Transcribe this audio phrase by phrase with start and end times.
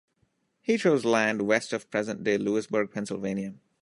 [0.61, 3.53] He chose land west of present-day Lewisburg, Pennsylvania.